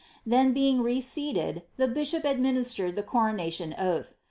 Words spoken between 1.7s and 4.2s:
the bishop administered the coronation oath.